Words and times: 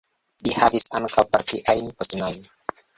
Li 0.47 0.55
havis 0.61 0.87
ankaŭ 1.01 1.27
partiajn 1.37 1.95
postenojn. 2.01 2.45